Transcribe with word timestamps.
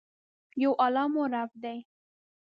یو 0.61 0.71
الله 0.85 1.05
مو 1.13 1.23
رب 1.33 1.51
دي. 1.63 1.77